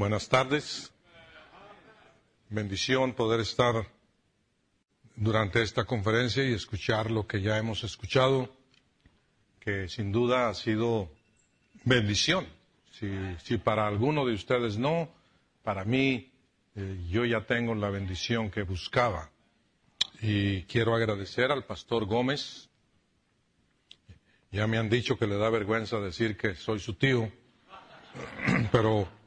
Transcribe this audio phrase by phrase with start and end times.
[0.00, 0.90] Buenas tardes.
[2.48, 3.86] Bendición poder estar
[5.14, 8.48] durante esta conferencia y escuchar lo que ya hemos escuchado,
[9.58, 11.10] que sin duda ha sido
[11.84, 12.46] bendición.
[13.44, 15.12] Si, para alguno de ustedes no,
[15.62, 16.32] para mí
[16.76, 19.30] eh, yo ya tengo la bendición que buscaba.
[20.22, 22.70] Y quiero agradecer al pastor Gómez.
[24.50, 27.30] Ya me han dicho que le da vergüenza decir que soy su tío,
[28.72, 29.19] pero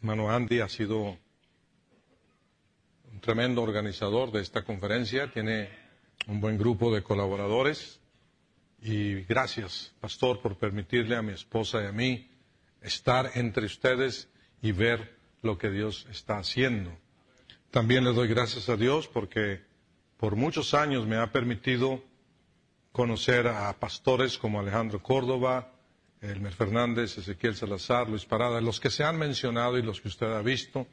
[0.00, 1.18] hermano Andy ha sido
[3.12, 5.68] un tremendo organizador de esta conferencia, tiene
[6.26, 8.00] un buen grupo de colaboradores
[8.80, 12.30] y gracias, pastor, por permitirle a mi esposa y a mí
[12.80, 14.30] estar entre ustedes
[14.62, 16.96] y ver lo que Dios está haciendo.
[17.70, 19.60] También le doy gracias a Dios porque
[20.16, 22.02] por muchos años me ha permitido
[22.92, 25.74] conocer a pastores como Alejandro Córdoba,
[26.20, 30.26] Elmer Fernández, Ezequiel Salazar, Luis Parada, los que se han mencionado y los que usted
[30.26, 30.86] ha visto.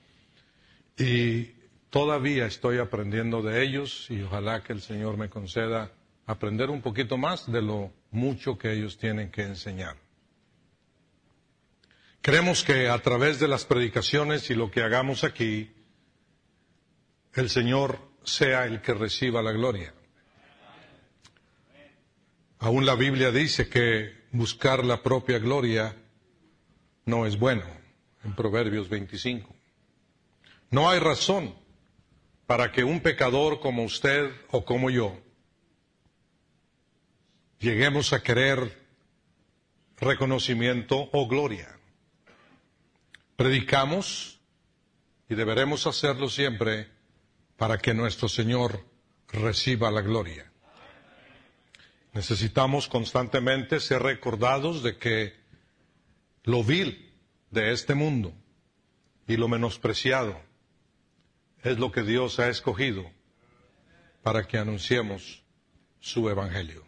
[0.98, 1.52] Y
[1.90, 5.92] todavía estoy aprendiendo de ellos y ojalá que el Señor me conceda
[6.26, 9.98] aprender un poquito más de lo mucho que ellos tienen que enseñar.
[12.22, 15.72] Creemos que a través de las predicaciones y lo que hagamos aquí,
[17.34, 19.94] el Señor sea el que reciba la gloria.
[22.60, 25.96] Aún la Biblia dice que buscar la propia gloria
[27.06, 27.64] no es bueno,
[28.24, 29.54] en Proverbios 25.
[30.70, 31.56] No hay razón
[32.46, 35.18] para que un pecador como usted o como yo
[37.60, 38.86] lleguemos a querer
[39.98, 41.80] reconocimiento o gloria.
[43.36, 44.40] Predicamos
[45.30, 46.90] y deberemos hacerlo siempre
[47.58, 48.84] para que nuestro Señor
[49.30, 50.52] reciba la gloria.
[52.18, 55.36] Necesitamos constantemente ser recordados de que
[56.46, 57.14] lo vil
[57.52, 58.34] de este mundo
[59.28, 60.42] y lo menospreciado
[61.62, 63.06] es lo que Dios ha escogido
[64.24, 65.44] para que anunciemos
[66.00, 66.84] su evangelio.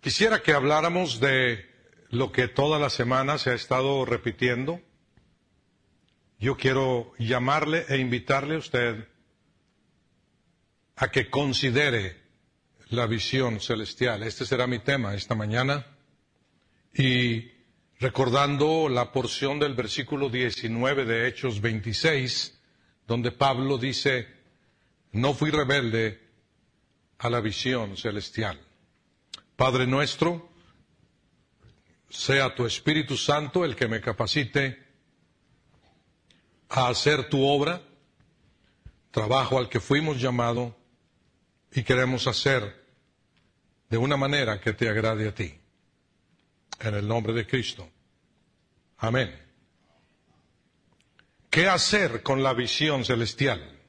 [0.00, 1.62] Quisiera que habláramos de
[2.08, 4.80] lo que toda la semana se ha estado repitiendo,
[6.38, 9.06] yo quiero llamarle e invitarle a usted
[10.96, 12.23] a que considere
[12.94, 14.22] la visión celestial.
[14.22, 15.86] Este será mi tema esta mañana.
[16.94, 17.50] Y
[17.98, 22.58] recordando la porción del versículo 19 de Hechos 26,
[23.06, 24.28] donde Pablo dice,
[25.12, 26.20] no fui rebelde
[27.18, 28.60] a la visión celestial.
[29.56, 30.48] Padre nuestro,
[32.08, 34.82] sea tu Espíritu Santo el que me capacite
[36.68, 37.82] a hacer tu obra,
[39.10, 40.72] trabajo al que fuimos llamados
[41.72, 42.83] y queremos hacer
[43.88, 45.54] de una manera que te agrade a ti.
[46.80, 47.88] En el nombre de Cristo.
[48.98, 49.34] Amén.
[51.50, 53.80] ¿Qué hacer con la visión celestial?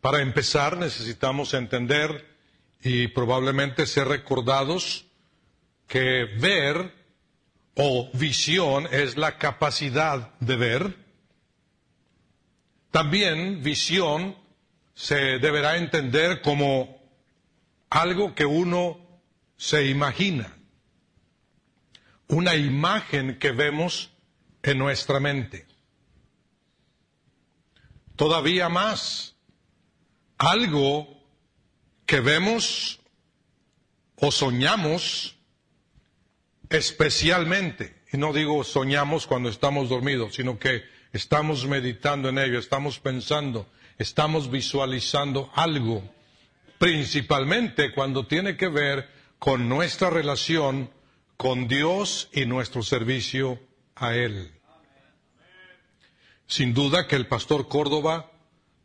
[0.00, 2.36] Para empezar necesitamos entender
[2.82, 5.06] y probablemente ser recordados
[5.88, 6.94] que ver
[7.74, 10.96] o visión es la capacidad de ver.
[12.90, 14.36] También visión
[14.94, 16.93] se deberá entender como
[17.90, 18.98] algo que uno
[19.56, 20.56] se imagina,
[22.28, 24.10] una imagen que vemos
[24.62, 25.66] en nuestra mente.
[28.16, 29.36] Todavía más,
[30.38, 31.22] algo
[32.06, 33.00] que vemos
[34.16, 35.36] o soñamos
[36.70, 42.98] especialmente, y no digo soñamos cuando estamos dormidos, sino que estamos meditando en ello, estamos
[42.98, 43.68] pensando,
[43.98, 46.13] estamos visualizando algo,
[46.78, 49.08] principalmente cuando tiene que ver
[49.38, 50.90] con nuestra relación
[51.36, 53.60] con Dios y nuestro servicio
[53.94, 54.52] a Él.
[56.46, 58.30] Sin duda que el pastor Córdoba,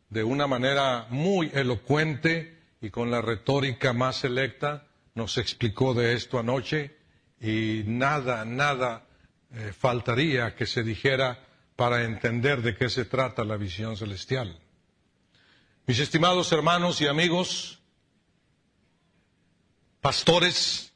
[0.08, 6.38] de una manera muy elocuente y con la retórica más selecta, nos explicó de esto
[6.38, 6.96] anoche
[7.40, 9.06] y nada, nada
[9.52, 14.58] eh, faltaría que se dijera para entender de qué se trata la visión celestial.
[15.86, 17.79] Mis estimados hermanos y amigos,
[20.00, 20.92] pastores,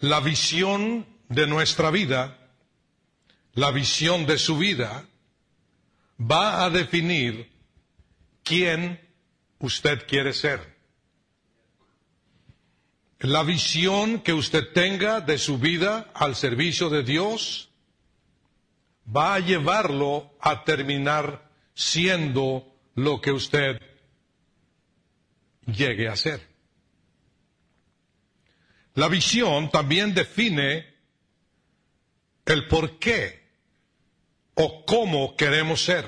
[0.00, 2.38] la visión de nuestra vida,
[3.54, 5.06] la visión de su vida,
[6.20, 7.50] va a definir
[8.42, 9.00] quién
[9.58, 10.74] usted quiere ser.
[13.18, 17.70] La visión que usted tenga de su vida al servicio de Dios
[19.04, 23.80] va a llevarlo a terminar siendo lo que usted
[25.66, 26.53] llegue a ser.
[28.94, 30.86] La visión también define
[32.46, 33.42] el por qué
[34.54, 36.04] o cómo queremos ser.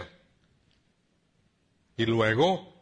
[1.97, 2.75] Y luego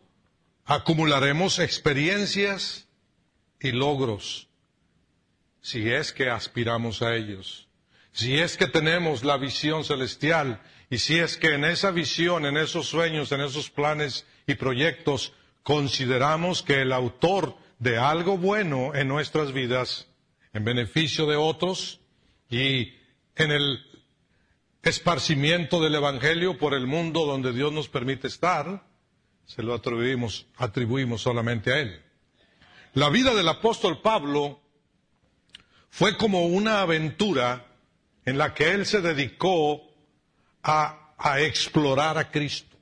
[0.67, 2.87] acumularemos experiencias
[3.61, 4.49] y logros
[5.61, 7.69] si es que aspiramos a ellos,
[8.13, 10.61] si es que tenemos la visión celestial
[10.91, 15.33] y si es que en esa visión, en esos sueños, en esos planes y proyectos
[15.63, 20.09] consideramos que el autor de algo bueno en nuestras vidas,
[20.55, 22.01] en beneficio de otros
[22.49, 22.95] y
[23.37, 23.79] en el
[24.83, 28.87] esparcimiento del Evangelio por el mundo donde Dios nos permite estar,
[29.45, 32.03] se lo atribuimos, atribuimos solamente a Él.
[32.95, 34.63] La vida del apóstol Pablo
[35.91, 37.67] fue como una aventura
[38.25, 39.83] en la que Él se dedicó
[40.63, 42.79] a, a explorar a Cristo,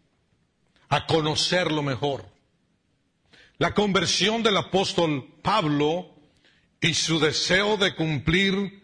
[0.88, 2.31] a conocerlo mejor.
[3.62, 6.10] La conversión del apóstol Pablo
[6.80, 8.82] y su deseo de cumplir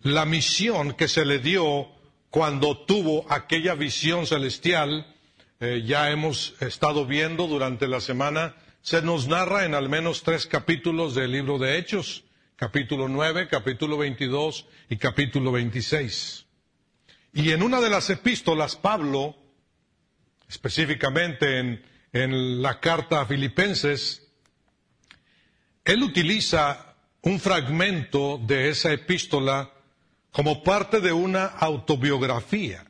[0.00, 1.86] la misión que se le dio
[2.30, 5.14] cuando tuvo aquella visión celestial,
[5.60, 10.46] eh, ya hemos estado viendo durante la semana, se nos narra en al menos tres
[10.46, 12.24] capítulos del libro de Hechos,
[12.56, 16.46] capítulo 9, capítulo 22 y capítulo 26.
[17.34, 19.36] Y en una de las epístolas, Pablo,
[20.48, 24.26] específicamente en en la carta a Filipenses,
[25.84, 29.72] él utiliza un fragmento de esa epístola
[30.32, 32.84] como parte de una autobiografía,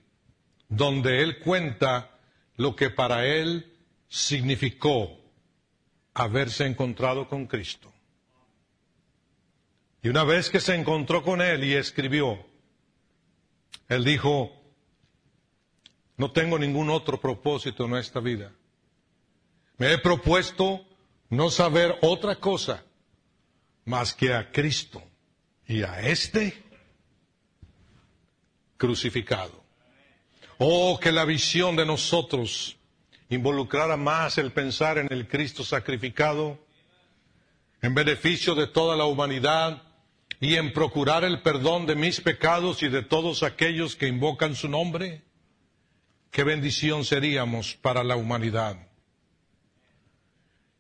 [0.69, 2.19] donde él cuenta
[2.57, 3.73] lo que para él
[4.09, 5.21] significó
[6.15, 7.93] haberse encontrado con Cristo.
[10.03, 12.47] Y una vez que se encontró con él y escribió,
[13.89, 14.53] él dijo,
[16.17, 18.53] no tengo ningún otro propósito en esta vida
[19.79, 20.87] me he propuesto
[21.29, 22.85] no saber otra cosa
[23.85, 25.03] más que a Cristo
[25.67, 26.63] y a este
[28.77, 29.65] crucificado.
[30.59, 32.77] Oh, que la visión de nosotros
[33.29, 36.59] involucrara más el pensar en el Cristo sacrificado
[37.83, 39.83] en beneficio de toda la humanidad
[40.41, 44.69] y en procurar el perdón de mis pecados y de todos aquellos que invocan su
[44.69, 45.23] nombre.
[46.31, 48.77] Qué bendición seríamos para la humanidad.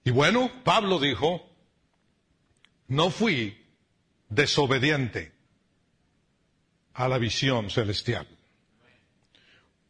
[0.06, 1.44] Y bueno, Pablo dijo,
[2.87, 3.61] no fui
[4.29, 5.32] desobediente
[6.94, 8.29] a la visión celestial.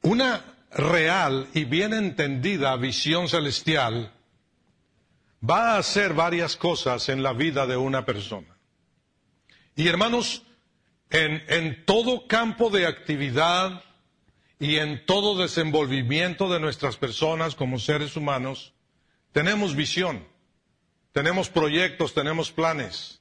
[0.01, 4.11] Una real y bien entendida visión celestial
[5.49, 8.57] va a hacer varias cosas en la vida de una persona.
[9.75, 10.45] Y hermanos,
[11.11, 13.85] en, en, todo campo de actividad
[14.59, 18.73] y en todo desenvolvimiento de nuestras personas como seres humanos,
[19.37, 20.27] tenemos visión,
[21.13, 23.21] tenemos proyectos, tenemos planes.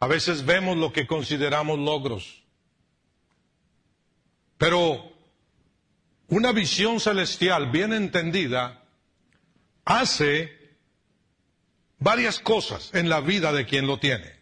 [0.00, 2.42] A veces vemos lo que consideramos logros.
[4.58, 5.12] Pero
[6.26, 8.82] una visión celestial bien entendida
[9.84, 10.76] hace
[12.00, 14.32] varias cosas en la vida de quien lo tiene.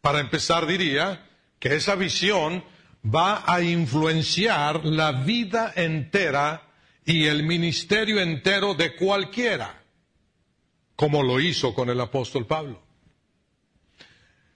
[0.00, 1.24] Para empezar diría
[1.60, 2.64] que esa visión
[3.04, 6.66] va a influenciar la vida entera
[7.06, 9.82] y el ministerio entero de cualquiera,
[10.96, 12.82] como lo hizo con el apóstol Pablo.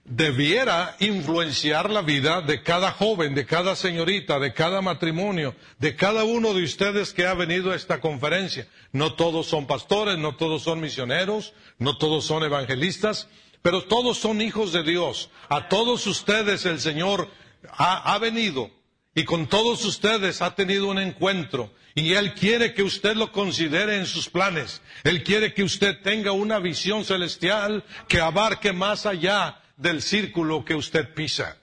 [0.03, 6.25] Debiera influenciar la vida de cada joven, de cada señorita, de cada matrimonio, de cada
[6.25, 8.67] uno de ustedes que ha venido a esta conferencia.
[8.91, 13.29] No todos son pastores, no todos son misioneros, no todos son evangelistas,
[13.61, 15.29] pero todos son hijos de Dios.
[15.47, 17.29] A todos ustedes el Señor
[17.69, 18.71] ha, venido
[19.13, 23.97] y con todos ustedes ha tenido un encuentro y Él quiere que usted lo considere
[23.97, 24.81] en sus planes.
[25.03, 30.75] Él quiere que usted tenga una visión celestial que abarque más allá del círculo que
[30.75, 31.57] usted pisa.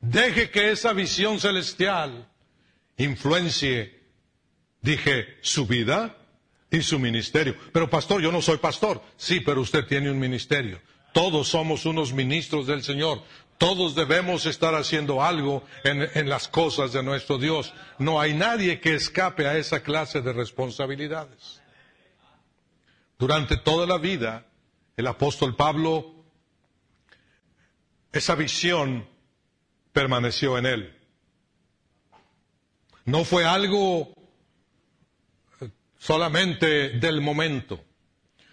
[0.00, 2.28] Deje que esa visión celestial
[2.98, 4.00] influencie,
[4.82, 6.16] dije, su vida
[6.70, 7.56] y su ministerio.
[7.72, 9.02] Pero pastor, yo no soy pastor.
[9.16, 10.80] Sí, pero usted tiene un ministerio.
[11.12, 13.22] Todos somos unos ministros del Señor.
[13.64, 17.72] Todos debemos estar haciendo algo en, las cosas de nuestro Dios.
[17.98, 21.62] No hay nadie que escape a esa clase de responsabilidades.
[23.18, 24.44] Durante toda la vida,
[24.98, 26.26] el apóstol Pablo,
[28.12, 29.08] esa visión
[29.94, 31.00] permaneció en él.
[33.06, 34.14] No fue algo
[35.98, 37.82] solamente del momento.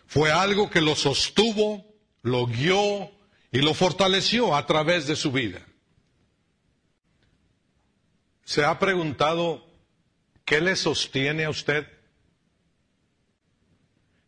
[0.08, 1.86] Fue algo que lo sostuvo,
[2.22, 3.12] lo guió,
[3.52, 5.66] y lo fortaleció a través de su vida.
[8.46, 9.66] ¿Se ha preguntado
[10.46, 11.88] qué le sostiene a usted?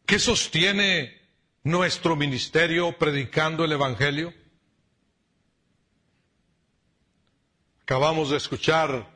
[0.05, 1.21] ¿Qué sostiene
[1.63, 4.33] nuestro ministerio predicando el Evangelio?
[7.83, 9.09] Acabamos de escuchar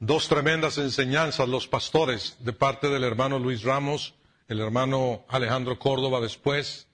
[0.00, 4.14] dos tremendas enseñanzas los pastores de parte del hermano Luis Ramos,
[4.48, 6.88] el hermano Alejandro Córdoba después.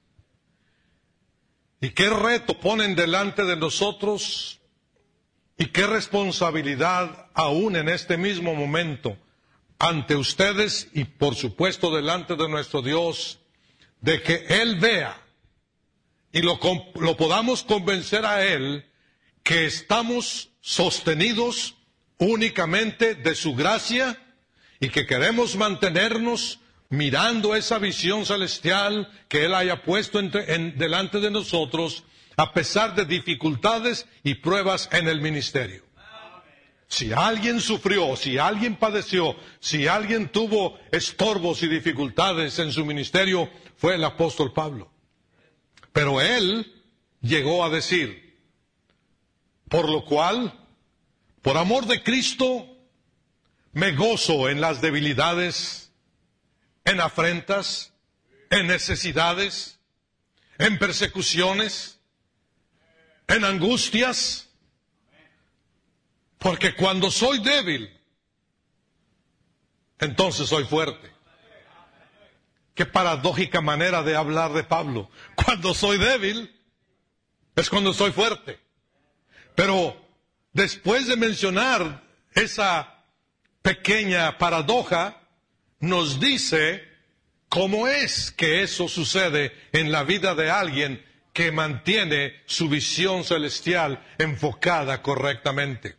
[1.81, 4.61] ¿Y qué reto ponen delante de nosotros?
[5.57, 9.17] ¿Y qué responsabilidad aún en este mismo momento
[9.79, 13.41] ante ustedes y por supuesto delante de nuestro Dios
[14.01, 15.21] de que Él vea
[16.33, 16.59] y lo,
[16.97, 18.87] lo podamos convencer a Él
[19.43, 21.77] que estamos sostenidos
[22.19, 24.19] únicamente de su gracia
[24.81, 26.60] y que queremos mantenernos
[26.91, 32.05] mirando esa visión celestial que Él haya puesto en, delante de nosotros
[32.37, 35.85] a pesar de dificultades y pruebas en el ministerio.
[36.89, 43.49] Si alguien sufrió, si alguien padeció, si alguien tuvo estorbos y dificultades en su ministerio,
[43.77, 44.91] fue el apóstol Pablo.
[45.93, 46.73] Pero él
[47.21, 48.37] llegó a decir,
[49.69, 50.53] por lo cual,
[51.43, 52.67] por amor de Cristo,
[53.73, 55.90] me gozo en las debilidades,
[56.91, 57.93] en afrentas,
[58.51, 59.79] en necesidades,
[60.59, 62.01] en persecuciones,
[63.29, 64.49] en angustias,
[66.39, 67.97] porque cuando soy débil,
[70.01, 71.13] entonces soy fuerte.
[72.75, 75.11] Qué paradójica manera de hablar de Pablo.
[75.37, 76.53] Cuando soy débil,
[77.55, 78.59] es cuando soy fuerte.
[79.55, 79.97] Pero
[80.53, 83.05] después de mencionar esa
[83.63, 85.20] pequeña paradoja,
[85.81, 86.87] nos dice
[87.49, 94.05] cómo es que eso sucede en la vida de alguien que mantiene su visión celestial
[94.19, 95.97] enfocada correctamente.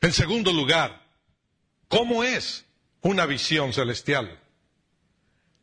[0.00, 1.06] En segundo lugar,
[1.88, 2.64] ¿cómo es
[3.02, 4.40] una visión celestial?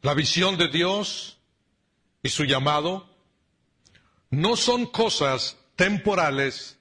[0.01, 1.39] La visión de Dios
[2.23, 3.09] y su llamado
[4.29, 6.77] no son cosas temporales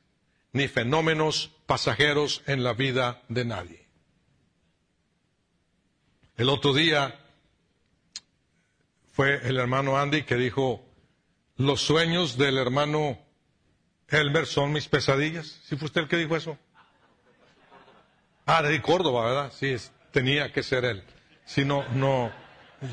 [0.53, 3.78] ni fenómenos pasajeros en la vida de nadie.
[6.39, 7.19] El otro día
[9.13, 10.87] fue el hermano Andy que dijo,
[11.57, 13.19] los sueños del hermano
[14.07, 15.61] Elmer son mis pesadillas.
[15.65, 16.57] ¿Sí fue usted el que dijo eso?
[18.47, 19.53] Ah, de Córdoba, ¿verdad?
[19.53, 19.75] Sí,
[20.13, 21.03] tenía que ser él.
[21.45, 22.31] Si no, no,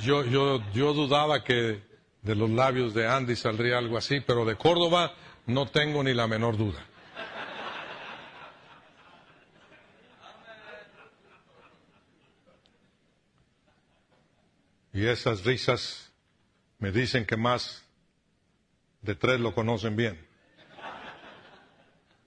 [0.02, 1.84] yo, yo, yo dudaba que
[2.24, 5.14] de los labios de Andy saldría algo así, pero de Córdoba
[5.46, 6.84] no tengo ni la menor duda.
[14.96, 16.10] Y esas risas
[16.80, 17.84] me dicen que más
[19.02, 20.25] de tres lo conocen bien.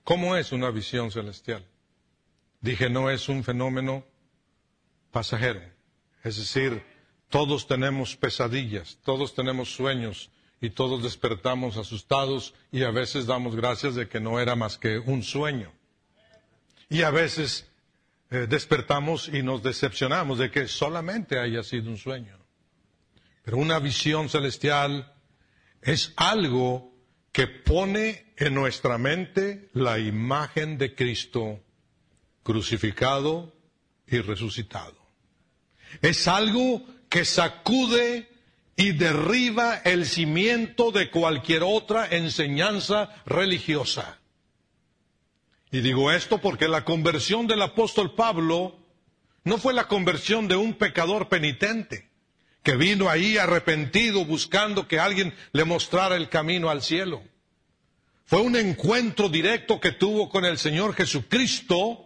[0.03, 1.65] ¿Cómo es una visión celestial?
[2.61, 4.05] Dije, no es un fenómeno
[5.09, 5.63] pasajero.
[6.23, 6.83] Es decir,
[7.29, 10.29] todos tenemos pesadillas, todos tenemos sueños
[10.61, 14.99] y todos despertamos asustados y a veces damos gracias de que no era más que
[14.99, 15.71] un sueño.
[16.87, 17.67] Y a veces
[18.29, 22.38] eh, despertamos y nos decepcionamos de que solamente haya sido un sueño.
[23.49, 25.11] Pero una visión celestial
[25.81, 26.93] es algo
[27.31, 31.59] que pone en nuestra mente la imagen de Cristo
[32.43, 33.55] crucificado
[34.05, 34.93] y resucitado.
[36.03, 38.29] Es algo que sacude
[38.75, 44.19] y derriba el cimiento de cualquier otra enseñanza religiosa.
[45.71, 48.77] Y digo esto porque la conversión del apóstol Pablo
[49.43, 52.08] no fue la conversión de un pecador penitente
[52.63, 57.21] que vino ahí arrepentido buscando que alguien le mostrara el camino al cielo.
[58.25, 62.05] Fue un encuentro directo que tuvo con el Señor Jesucristo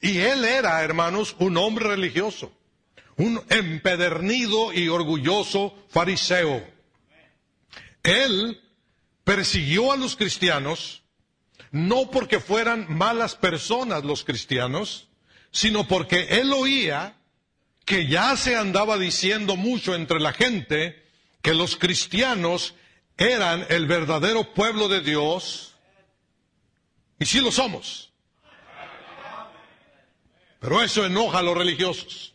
[0.00, 2.52] y él era, hermanos, un hombre religioso,
[3.16, 6.64] un empedernido y orgulloso fariseo.
[8.02, 8.60] Él
[9.24, 11.02] persiguió a los cristianos
[11.72, 15.08] no porque fueran malas personas los cristianos,
[15.50, 17.16] sino porque él oía
[17.86, 21.06] que ya se andaba diciendo mucho entre la gente
[21.40, 22.74] que los cristianos
[23.16, 25.72] eran el verdadero pueblo de Dios,
[27.20, 28.10] y sí lo somos.
[30.58, 32.34] Pero eso enoja a los religiosos.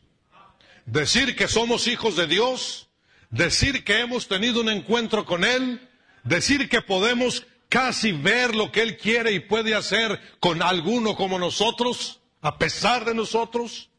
[0.86, 2.88] Decir que somos hijos de Dios,
[3.30, 5.86] decir que hemos tenido un encuentro con Él,
[6.24, 11.38] decir que podemos casi ver lo que Él quiere y puede hacer con alguno como
[11.38, 13.90] nosotros, a pesar de nosotros,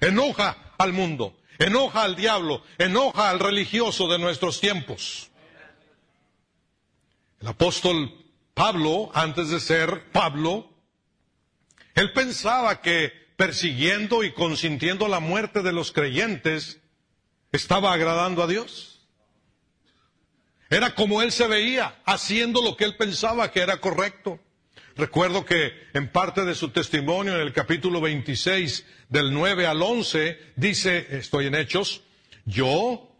[0.00, 5.30] enoja al mundo, enoja al diablo, enoja al religioso de nuestros tiempos.
[7.40, 8.12] El apóstol
[8.54, 10.70] Pablo, antes de ser Pablo,
[11.94, 16.80] él pensaba que persiguiendo y consintiendo la muerte de los creyentes,
[17.52, 19.02] estaba agradando a Dios.
[20.70, 24.40] Era como él se veía, haciendo lo que él pensaba que era correcto.
[24.96, 30.38] Recuerdo que en parte de su testimonio, en el capítulo 26, del 9 al 11,
[30.54, 32.02] dice, estoy en Hechos,
[32.44, 33.10] yo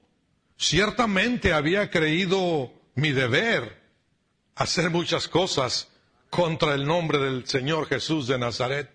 [0.56, 3.82] ciertamente había creído mi deber
[4.54, 5.88] hacer muchas cosas
[6.30, 8.90] contra el nombre del Señor Jesús de Nazaret.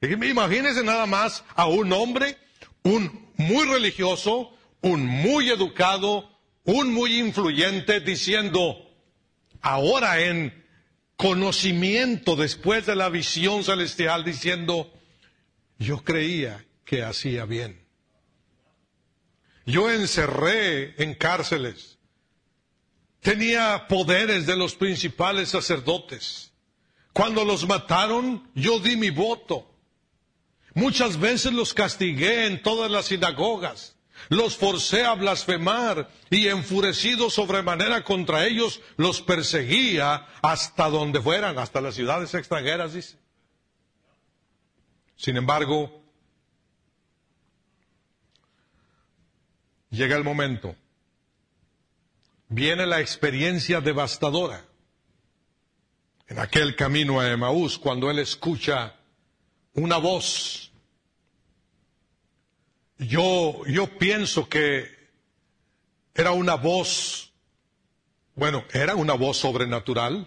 [0.00, 2.38] Imagínense nada más a un hombre,
[2.84, 6.30] un muy religioso, un muy educado,
[6.64, 8.76] un muy influyente, diciendo,
[9.60, 10.66] ahora en
[11.18, 14.90] conocimiento después de la visión celestial, diciendo,
[15.76, 17.84] yo creía que hacía bien.
[19.66, 21.98] Yo encerré en cárceles.
[23.20, 26.52] Tenía poderes de los principales sacerdotes.
[27.12, 29.68] Cuando los mataron, yo di mi voto.
[30.72, 33.97] Muchas veces los castigué en todas las sinagogas.
[34.28, 41.80] Los forcé a blasfemar y enfurecido sobremanera contra ellos, los perseguía hasta donde fueran, hasta
[41.80, 43.16] las ciudades extranjeras, dice.
[45.16, 46.02] Sin embargo,
[49.90, 50.76] llega el momento,
[52.48, 54.64] viene la experiencia devastadora
[56.28, 58.94] en aquel camino a Emaús cuando él escucha
[59.74, 60.67] una voz.
[62.98, 64.88] Yo, yo pienso que
[66.14, 67.32] era una voz,
[68.34, 70.26] bueno, era una voz sobrenatural,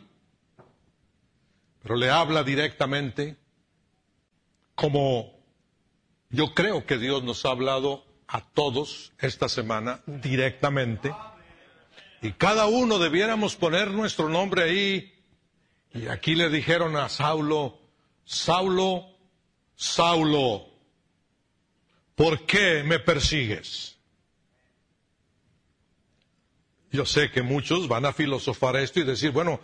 [1.83, 3.37] pero le habla directamente
[4.75, 5.41] como
[6.29, 11.13] yo creo que Dios nos ha hablado a todos esta semana directamente.
[12.21, 15.13] Y cada uno debiéramos poner nuestro nombre ahí.
[15.93, 17.79] Y aquí le dijeron a Saulo,
[18.23, 19.07] Saulo,
[19.75, 20.70] Saulo,
[22.21, 23.97] ¿por qué me persigues?
[26.91, 29.59] Yo sé que muchos van a filosofar esto y decir, bueno,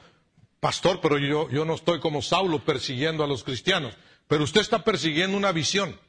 [0.59, 3.95] pastor, pero yo, yo no estoy como Saulo persiguiendo a los cristianos,
[4.27, 5.99] pero usted está persiguiendo una visión.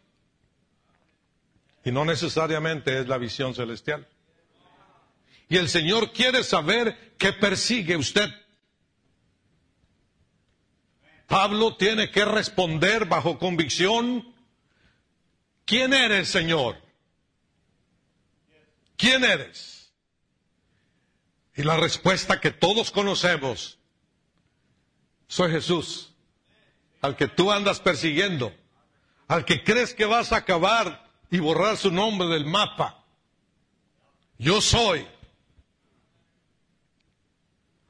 [1.84, 4.08] Y no necesariamente es la visión celestial.
[5.50, 8.30] Y el Señor quiere saber qué persigue usted.
[11.26, 14.34] Pablo tiene que responder bajo convicción,
[15.68, 16.80] ¿quién eres, Señor?
[18.96, 19.92] ¿Quién eres?
[21.54, 23.78] Y la respuesta que todos conocemos,
[25.28, 26.14] soy Jesús,
[27.02, 28.52] al que tú andas persiguiendo,
[29.28, 33.04] al que crees que vas a acabar y borrar su nombre del mapa.
[34.38, 35.06] Yo soy.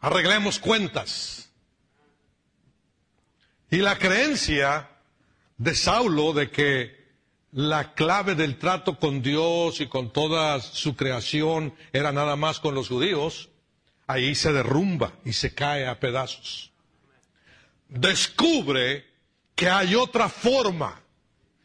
[0.01, 1.51] Arreglemos cuentas.
[3.71, 4.91] Y la creencia
[5.59, 6.98] de Saulo de que
[7.53, 12.75] la clave del trato con Dios y con toda su creación era nada más con
[12.75, 13.49] los judíos,
[14.07, 16.73] ahí se derrumba y se cae a pedazos.
[17.89, 19.07] Descubre
[19.55, 21.01] que hay otra forma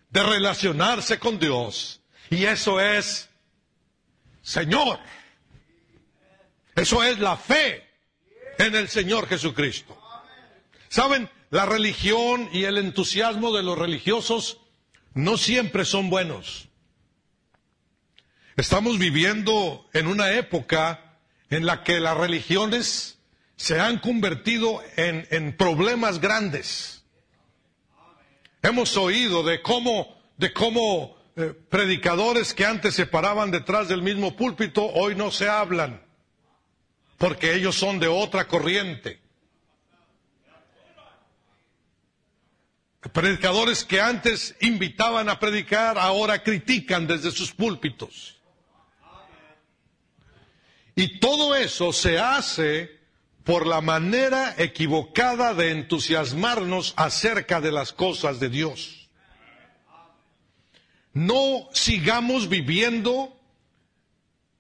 [0.10, 2.02] de relacionarse con Dios.
[2.30, 3.30] Y eso es
[4.42, 5.00] Señor.
[6.76, 7.88] Eso es la fe
[8.58, 10.00] en el Señor Jesucristo.
[10.90, 11.30] ¿Saben?
[11.50, 14.60] La religión y el entusiasmo de los religiosos
[15.14, 16.70] no siempre son buenos.
[18.56, 21.18] Estamos viviendo en una época
[21.50, 23.18] en la que las religiones
[23.56, 27.04] se han convertido en, problemas grandes.
[28.62, 34.36] Hemos oído de cómo, de cómo eh, predicadores que antes se paraban detrás del mismo
[34.36, 36.02] púlpito hoy no se hablan,
[37.18, 39.23] porque ellos son de otra corriente.
[43.12, 48.38] Predicadores que antes invitaban a predicar ahora critican desde sus púlpitos.
[50.96, 53.00] Y todo eso se hace
[53.44, 59.10] por la manera equivocada de entusiasmarnos acerca de las cosas de Dios.
[61.14, 63.38] No sigamos viviendo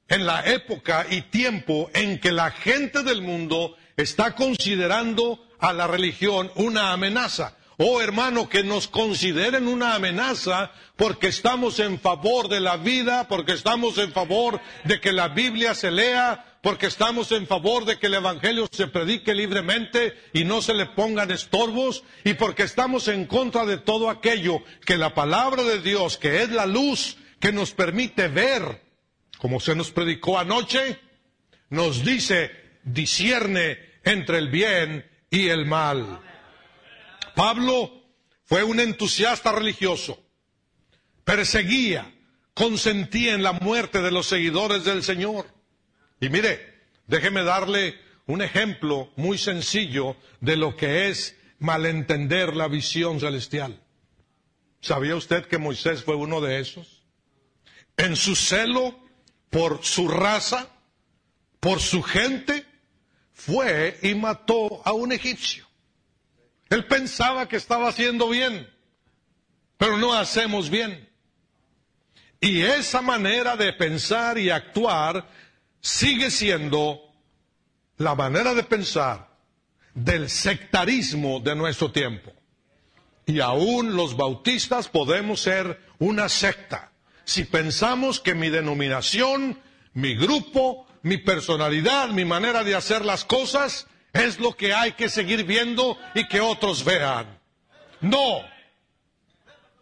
[0.08, 5.88] en la época y tiempo en que la gente del mundo está considerando a la
[5.88, 7.58] religión una amenaza.
[7.78, 13.54] Oh hermano, que nos consideren una amenaza porque estamos en favor de la vida, porque
[13.54, 18.08] estamos en favor de que la Biblia se lea, porque estamos en favor de que
[18.08, 23.26] el Evangelio se predique libremente y no se le pongan estorbos, y porque estamos en
[23.26, 27.72] contra de todo aquello que la palabra de Dios, que es la luz que nos
[27.72, 28.82] permite ver,
[29.40, 31.00] como se nos predicó anoche,
[31.70, 32.52] nos dice,
[32.84, 36.22] discierne entre el bien y el mal.
[37.36, 37.91] Pablo
[38.46, 40.22] fue un entusiasta religioso,
[41.24, 42.13] perseguía,
[42.54, 45.48] consentía en la muerte de los seguidores del Señor
[46.19, 53.19] y mire, déjeme darle un ejemplo muy sencillo de lo que es malentender la visión
[53.19, 53.82] celestial.
[54.82, 57.04] ¿Sabía usted que Moisés fue uno de esos?
[57.98, 59.00] En su celo
[59.50, 60.67] por su raza,
[61.60, 62.65] por su gente,
[63.34, 65.65] fue y mató a un egipcio.
[66.69, 68.69] Él pensaba que estaba haciendo bien,
[69.78, 71.10] pero no hacemos bien.
[72.39, 75.28] Y esa manera de pensar y actuar
[75.82, 76.99] sigue siendo
[77.97, 79.30] la manera de pensar
[79.93, 82.34] del sectarismo de nuestro tiempo.
[83.26, 86.93] Y aún los bautistas podemos ser una secta
[87.26, 89.60] si pensamos que mi denominación,
[89.93, 95.10] mi grupo, mi personalidad, mi manera de hacer las cosas es lo que hay que
[95.10, 97.39] seguir viendo y que otros vean.
[97.99, 98.41] No.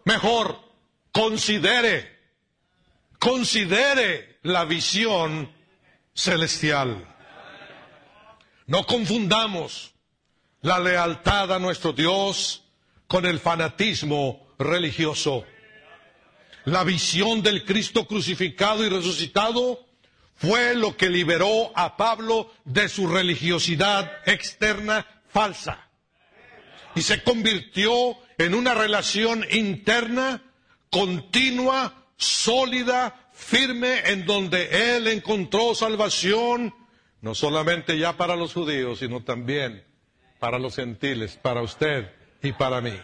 [0.05, 0.59] Mejor,
[1.11, 2.17] considere,
[3.19, 5.51] considere la visión
[6.13, 7.05] celestial.
[8.67, 9.93] No confundamos
[10.61, 12.63] la lealtad a nuestro Dios
[13.07, 15.43] con el fanatismo religioso.
[16.65, 19.85] La visión del Cristo crucificado y resucitado
[20.41, 25.87] fue lo que liberó a Pablo de su religiosidad externa falsa.
[26.95, 30.41] Y se convirtió en una relación interna,
[30.89, 36.73] continua, sólida, firme, en donde él encontró salvación,
[37.21, 39.85] no solamente ya para los judíos, sino también
[40.39, 42.99] para los gentiles, para usted y para mí.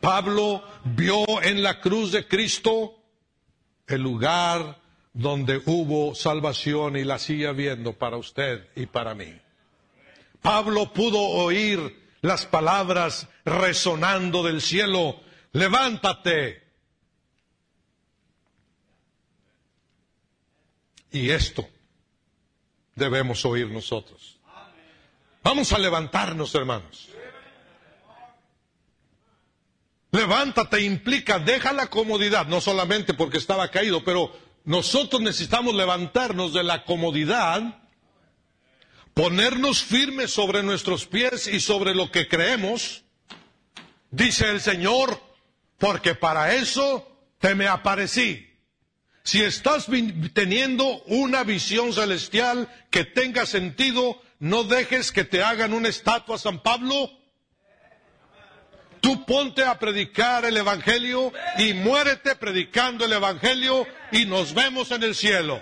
[0.00, 2.94] Pablo vio en la cruz de Cristo
[3.86, 4.81] el lugar
[5.12, 9.38] donde hubo salvación y la sigue viendo para usted y para mí.
[10.40, 15.20] Pablo pudo oír las palabras resonando del cielo,
[15.52, 16.62] levántate.
[21.10, 21.68] Y esto
[22.94, 24.38] debemos oír nosotros.
[25.42, 27.08] Vamos a levantarnos, hermanos.
[30.12, 34.32] Levántate implica, deja la comodidad, no solamente porque estaba caído, pero
[34.64, 37.82] nosotros necesitamos levantarnos de la comodidad,
[39.14, 43.04] ponernos firmes sobre nuestros pies y sobre lo que creemos,
[44.10, 45.20] dice el Señor,
[45.78, 48.48] porque para eso te me aparecí.
[49.24, 49.86] Si estás
[50.32, 56.62] teniendo una visión celestial que tenga sentido, no dejes que te hagan una estatua San
[56.62, 57.10] Pablo
[59.02, 65.02] Tú ponte a predicar el Evangelio y muérete predicando el Evangelio y nos vemos en
[65.02, 65.60] el cielo.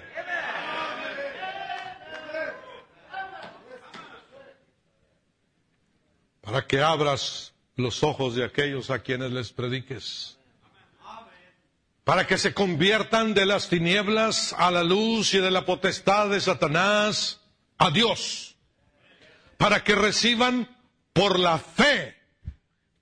[6.42, 10.36] Para que abras los ojos de aquellos a quienes les prediques.
[12.04, 16.42] Para que se conviertan de las tinieblas a la luz y de la potestad de
[16.42, 17.40] Satanás
[17.78, 18.54] a Dios.
[19.56, 20.76] Para que reciban
[21.14, 22.19] por la fe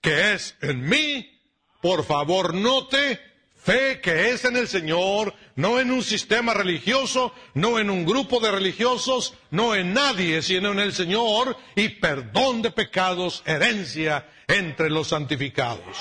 [0.08, 1.38] que es en mí,
[1.82, 3.20] por favor note,
[3.54, 8.40] fe que es en el Señor, no en un sistema religioso, no en un grupo
[8.40, 14.88] de religiosos, no en nadie, sino en el Señor, y perdón de pecados, herencia entre
[14.88, 15.98] los santificados.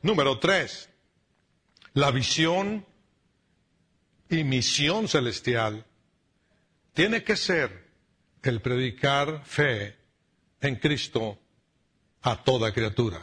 [0.00, 0.88] Número tres,
[1.92, 2.86] la visión
[4.30, 5.84] y misión celestial
[6.94, 7.90] tiene que ser
[8.42, 9.98] el predicar fe
[10.62, 11.41] en Cristo
[12.22, 13.20] a toda criatura.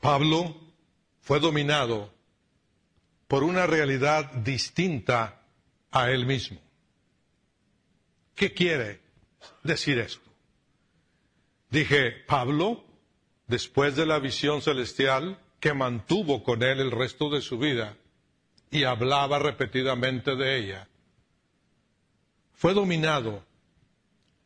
[0.00, 0.54] Pablo
[1.20, 2.12] fue dominado
[3.26, 5.42] por una realidad distinta
[5.90, 6.60] a él mismo.
[8.34, 9.00] ¿Qué quiere
[9.62, 10.30] decir esto?
[11.70, 12.84] Dije, Pablo,
[13.46, 17.96] después de la visión celestial que mantuvo con él el resto de su vida
[18.70, 20.88] y hablaba repetidamente de ella,
[22.54, 23.44] fue dominado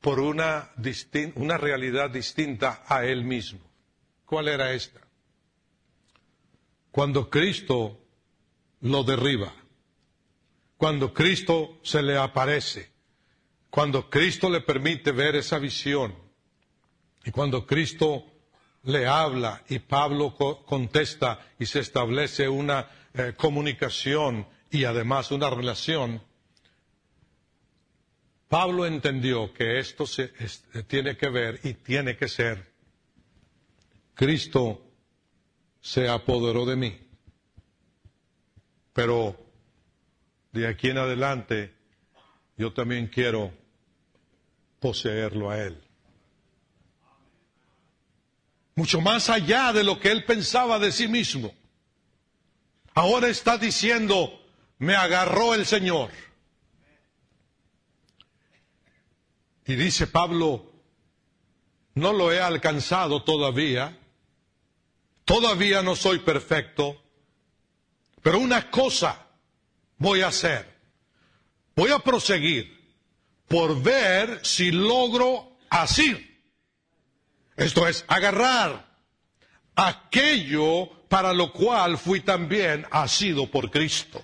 [0.01, 0.71] por una,
[1.35, 3.61] una realidad distinta a él mismo.
[4.25, 5.01] ¿Cuál era esta?
[6.91, 7.99] Cuando Cristo
[8.81, 9.53] lo derriba,
[10.77, 12.91] cuando Cristo se le aparece,
[13.69, 16.15] cuando Cristo le permite ver esa visión,
[17.25, 18.25] y cuando Cristo
[18.85, 20.35] le habla y Pablo
[20.65, 26.23] contesta y se establece una eh, comunicación y además una relación,
[28.51, 30.33] Pablo entendió que esto se,
[30.89, 32.69] tiene que ver y tiene que ser.
[34.13, 34.85] Cristo
[35.81, 37.01] se apoderó de mí.
[38.93, 39.37] Pero
[40.51, 41.73] de aquí en adelante
[42.57, 43.53] yo también quiero
[44.81, 45.81] poseerlo a Él.
[48.75, 51.55] Mucho más allá de lo que Él pensaba de sí mismo.
[52.95, 54.45] Ahora está diciendo,
[54.79, 56.11] me agarró el Señor.
[59.71, 60.69] Y dice Pablo,
[61.95, 63.97] no lo he alcanzado todavía,
[65.25, 67.01] todavía no soy perfecto,
[68.21, 69.29] pero una cosa
[69.97, 70.77] voy a hacer,
[71.77, 72.81] voy a proseguir
[73.47, 76.37] por ver si logro así.
[77.55, 78.89] Esto es, agarrar
[79.77, 84.21] aquello para lo cual fui también asido por Cristo.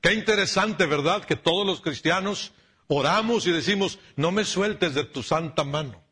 [0.00, 1.24] Qué interesante, ¿verdad?
[1.24, 2.50] Que todos los cristianos
[2.88, 6.02] oramos y decimos, no me sueltes de tu santa mano.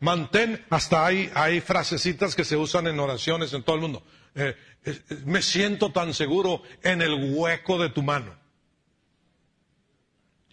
[0.00, 4.02] Mantén, hasta hay, hay frasecitas que se usan en oraciones en todo el mundo.
[4.34, 4.56] Eh,
[5.24, 8.36] me siento tan seguro en el hueco de tu mano.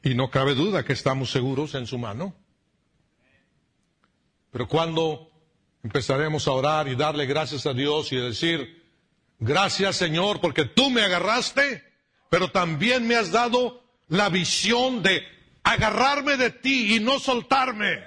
[0.01, 2.35] Y no cabe duda que estamos seguros en su mano.
[4.51, 5.29] Pero cuando
[5.83, 8.83] empezaremos a orar y darle gracias a Dios y decir,
[9.37, 11.83] gracias Señor porque tú me agarraste,
[12.29, 15.23] pero también me has dado la visión de
[15.63, 18.03] agarrarme de ti y no soltarme.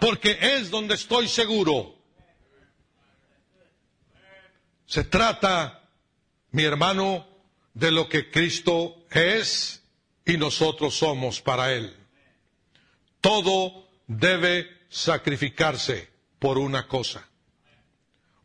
[0.00, 1.96] Porque es donde estoy seguro.
[4.86, 5.88] Se trata,
[6.50, 7.26] mi hermano,
[7.74, 9.82] de lo que Cristo es
[10.24, 11.96] y nosotros somos para Él.
[13.20, 17.28] Todo debe sacrificarse por una cosa.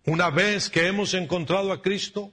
[0.06, 2.32] Una vez que hemos encontrado a Cristo,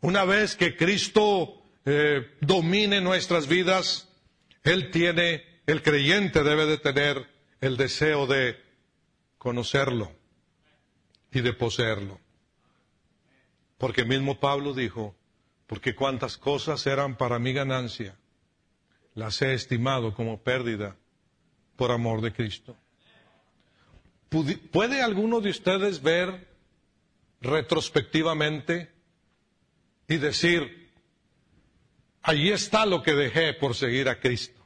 [0.00, 4.08] una vez que Cristo eh, domine nuestras vidas,
[4.62, 7.26] Él tiene, el creyente debe de tener
[7.60, 8.56] el deseo de
[9.38, 10.12] conocerlo
[11.32, 12.20] y de poseerlo.
[13.78, 15.16] Porque mismo Pablo dijo,
[15.66, 18.16] porque cuantas cosas eran para mi ganancia,
[19.14, 20.96] las he estimado como pérdida
[21.76, 22.76] por amor de Cristo.
[24.70, 26.48] ¿Puede alguno de ustedes ver
[27.40, 28.90] retrospectivamente
[30.08, 30.81] y decir,
[32.22, 34.60] allí está lo que dejé por seguir a Cristo?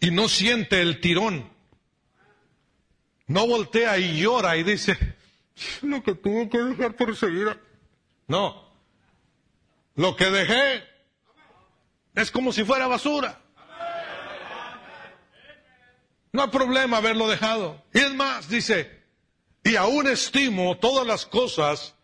[0.00, 1.50] Y no siente el tirón.
[3.26, 4.96] No voltea y llora y dice,
[5.82, 7.56] lo que tuve que dejar por seguir a...
[8.26, 8.68] No.
[9.94, 10.84] Lo que dejé
[12.14, 13.40] es como si fuera basura.
[16.32, 17.84] No hay problema haberlo dejado.
[17.92, 19.02] Y es más, dice,
[19.62, 21.94] y aún estimo todas las cosas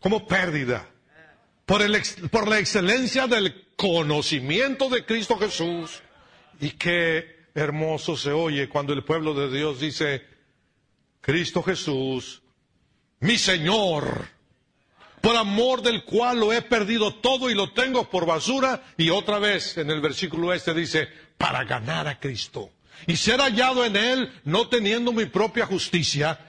[0.00, 0.88] como pérdida
[1.68, 6.02] por, el, por la excelencia del conocimiento de Cristo Jesús.
[6.60, 10.24] Y qué hermoso se oye cuando el pueblo de Dios dice,
[11.20, 12.40] Cristo Jesús,
[13.20, 14.28] mi Señor,
[15.20, 18.82] por amor del cual lo he perdido todo y lo tengo por basura.
[18.96, 22.70] Y otra vez en el versículo este dice, para ganar a Cristo
[23.06, 26.40] y ser hallado en él, no teniendo mi propia justicia,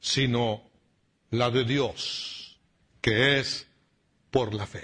[0.00, 0.68] sino
[1.30, 2.35] la de Dios,
[3.06, 3.68] que es
[4.32, 4.82] por la fe.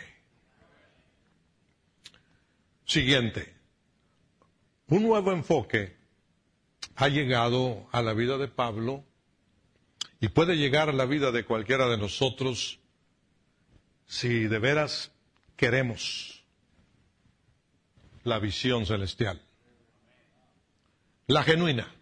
[2.84, 3.52] Siguiente,
[4.86, 5.96] un nuevo enfoque
[6.94, 9.04] ha llegado a la vida de Pablo
[10.20, 12.78] y puede llegar a la vida de cualquiera de nosotros
[14.06, 15.10] si de veras
[15.56, 16.44] queremos
[18.22, 19.42] la visión celestial.
[21.26, 21.92] La genuina,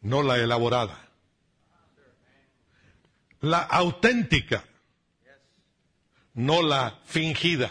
[0.00, 1.03] no la elaborada,
[3.44, 4.64] la auténtica,
[6.34, 7.70] no la fingida.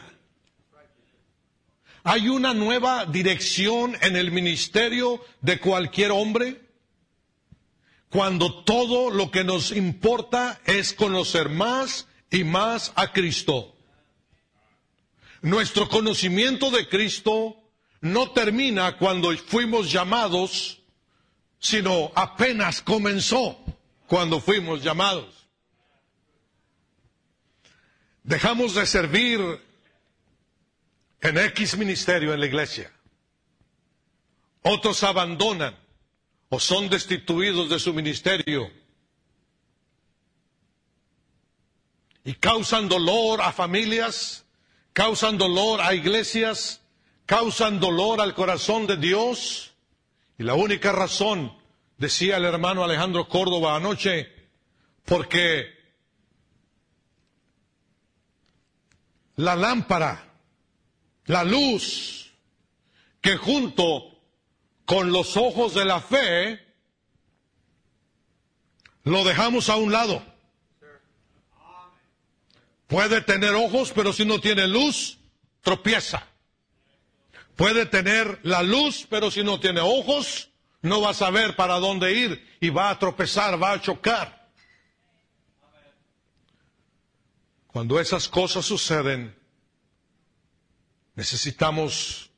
[2.03, 6.61] ¿Hay una nueva dirección en el ministerio de cualquier hombre?
[8.09, 13.75] Cuando todo lo que nos importa es conocer más y más a Cristo.
[15.41, 17.57] Nuestro conocimiento de Cristo
[18.01, 20.79] no termina cuando fuimos llamados,
[21.57, 23.57] sino apenas comenzó
[24.07, 25.42] cuando fuimos llamados.
[28.23, 29.39] Dejamos de servir
[31.21, 32.91] en X ministerio en la iglesia.
[34.61, 35.77] Otros abandonan
[36.49, 38.71] o son destituidos de su ministerio
[42.23, 44.45] y causan dolor a familias,
[44.93, 46.81] causan dolor a iglesias,
[47.25, 49.73] causan dolor al corazón de Dios.
[50.37, 51.57] Y la única razón,
[51.97, 54.31] decía el hermano Alejandro Córdoba anoche,
[55.05, 55.72] porque
[59.35, 60.31] la lámpara,
[61.25, 62.31] la luz,
[63.21, 64.13] que junto
[64.85, 66.59] con los ojos de la fe,
[69.03, 70.23] lo dejamos a un lado.
[72.87, 75.17] Puede tener ojos, pero si no tiene luz,
[75.61, 76.27] tropieza.
[77.55, 80.49] Puede tener la luz, pero si no tiene ojos,
[80.81, 84.42] no va a saber para dónde ir y va a tropezar, va a chocar.
[87.73, 89.35] Cuando esas cosas suceden,
[91.15, 92.31] Necesitamos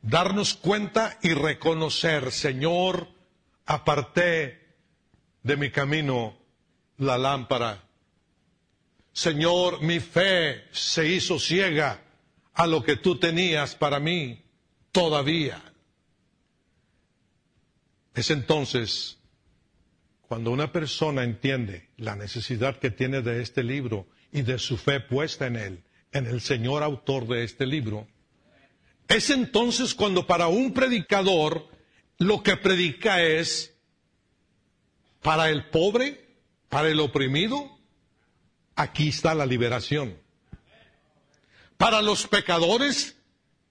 [0.00, 3.08] darnos cuenta y reconocer, Señor,
[3.66, 4.74] aparté
[5.42, 6.38] de mi camino
[6.96, 7.84] la lámpara.
[9.12, 12.02] Señor, mi fe se hizo ciega
[12.54, 14.42] a lo que tú tenías para mí
[14.92, 15.62] todavía.
[18.14, 19.18] Es entonces
[20.22, 25.00] cuando una persona entiende la necesidad que tiene de este libro y de su fe
[25.00, 28.06] puesta en él, en el Señor autor de este libro,
[29.08, 31.68] es entonces cuando para un predicador
[32.18, 33.74] lo que predica es
[35.22, 36.26] para el pobre,
[36.68, 37.78] para el oprimido,
[38.74, 40.16] aquí está la liberación.
[41.76, 43.16] Para los pecadores,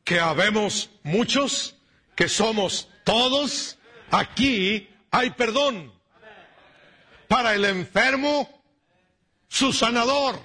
[0.04, 1.76] que habemos muchos,
[2.16, 3.78] que somos todos,
[4.12, 5.92] aquí hay perdón.
[7.28, 8.55] Para el enfermo,
[9.48, 10.40] su sanador.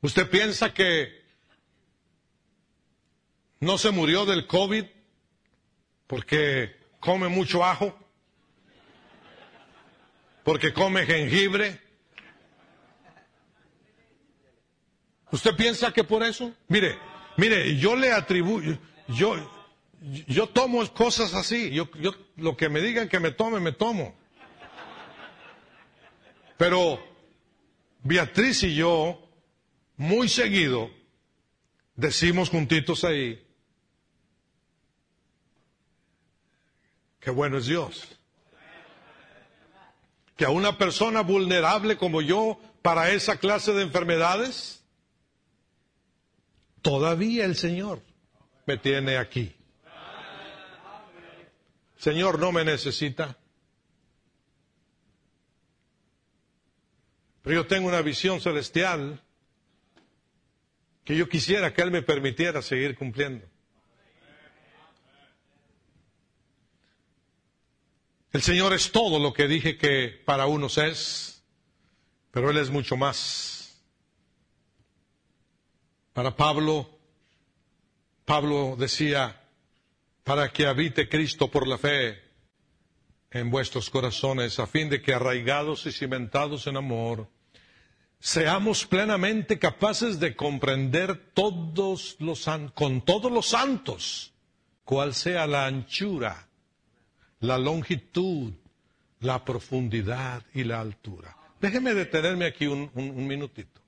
[0.00, 1.24] ¿Usted piensa que
[3.60, 4.84] no se murió del COVID
[6.06, 7.98] porque come mucho ajo?
[10.44, 11.80] ¿Porque come jengibre?
[15.32, 16.54] ¿Usted piensa que por eso?
[16.68, 16.96] Mire,
[17.36, 19.34] mire, yo le atribuyo, yo,
[20.28, 24.14] yo tomo cosas así, yo, yo, lo que me digan que me tome, me tomo.
[26.56, 26.98] Pero
[28.02, 29.20] Beatriz y yo,
[29.96, 30.90] muy seguido,
[31.94, 33.42] decimos juntitos ahí,
[37.20, 38.08] que bueno es Dios.
[40.36, 44.84] Que a una persona vulnerable como yo para esa clase de enfermedades,
[46.82, 48.02] todavía el Señor
[48.66, 49.56] me tiene aquí.
[51.96, 53.36] Señor no me necesita.
[57.46, 59.22] Pero yo tengo una visión celestial
[61.04, 63.46] que yo quisiera que Él me permitiera seguir cumpliendo.
[68.32, 71.44] El Señor es todo lo que dije que para unos es,
[72.32, 73.80] pero Él es mucho más.
[76.14, 76.98] Para Pablo,
[78.24, 79.40] Pablo decía,
[80.24, 82.20] para que habite Cristo por la fe
[83.30, 87.35] en vuestros corazones, a fin de que arraigados y cimentados en amor,
[88.18, 94.32] seamos plenamente capaces de comprender todos los, con todos los santos
[94.84, 96.48] cuál sea la anchura,
[97.40, 98.52] la longitud,
[99.20, 101.36] la profundidad y la altura.
[101.60, 103.80] Déjeme detenerme aquí un, un minutito.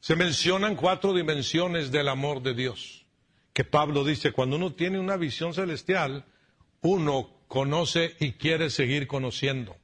[0.00, 3.04] Se mencionan cuatro dimensiones del amor de Dios,
[3.52, 6.24] que Pablo dice, cuando uno tiene una visión celestial,
[6.80, 9.76] uno conoce y quiere seguir conociendo.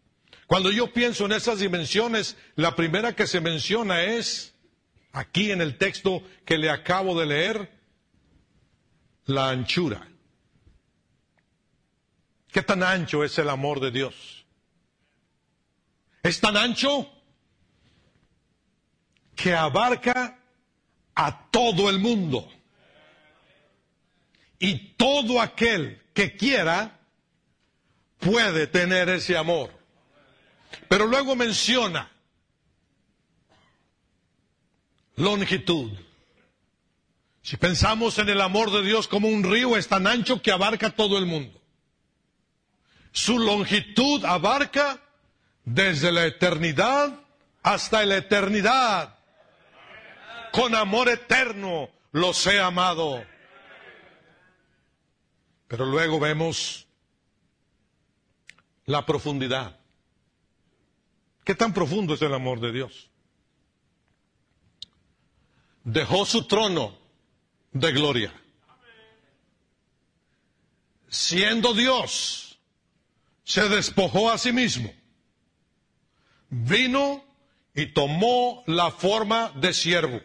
[0.47, 4.55] Cuando yo pienso en esas dimensiones, la primera que se menciona es,
[5.13, 7.71] aquí en el texto que le acabo de leer,
[9.25, 10.09] la anchura.
[12.53, 14.47] ¿Qué tan ancho es el amor de Dios?
[16.23, 17.11] Es tan ancho
[19.35, 20.39] que abarca
[21.15, 22.49] a todo el mundo.
[24.59, 26.99] Y todo aquel que quiera
[28.19, 29.76] puede tener ese amor.
[30.89, 32.11] Pero luego menciona
[35.17, 35.93] longitud.
[37.43, 40.91] Si pensamos en el amor de Dios como un río, es tan ancho que abarca
[40.91, 41.61] todo el mundo.
[43.13, 45.01] Su longitud abarca
[45.65, 47.21] desde la eternidad
[47.63, 49.17] hasta la eternidad.
[50.53, 53.25] Con amor eterno los he amado.
[55.69, 56.87] Pero luego vemos
[58.87, 59.76] la profundidad.
[61.47, 63.09] ¿Qué tan profundo es el amor de Dios?
[65.85, 66.99] Dejó su trono
[67.71, 68.35] de gloria.
[71.09, 72.59] Siendo Dios,
[73.45, 74.93] se despojó a sí mismo.
[76.51, 77.25] Vino
[77.77, 80.21] y tomó la forma de siervo.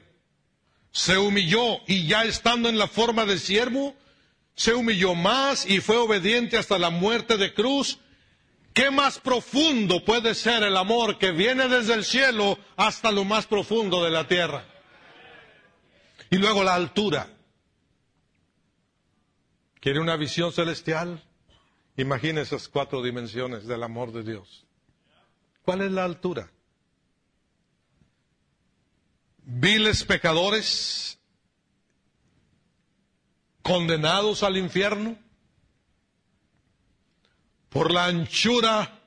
[0.92, 3.96] Se humilló y ya estando en la forma de siervo,
[4.56, 8.00] se humilló más y fue obediente hasta la muerte de cruz
[8.74, 13.46] ¿Qué más profundo puede ser el amor que viene desde el cielo hasta lo más
[13.46, 14.66] profundo de la tierra?
[16.30, 17.28] Y luego la altura.
[19.82, 21.22] ¿Quiere una visión celestial?
[21.98, 24.66] Imagine esas cuatro dimensiones del amor de Dios.
[25.64, 26.50] ¿Cuál es la altura?
[29.44, 31.20] Viles pecadores
[33.62, 35.18] condenados al infierno
[37.72, 39.00] por la anchura,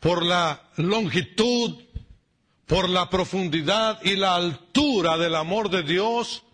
[0.00, 1.84] por la longitud,
[2.64, 6.44] por la profundidad y la altura del amor de Dios,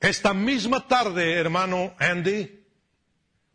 [0.00, 2.64] esta misma tarde, hermano Andy,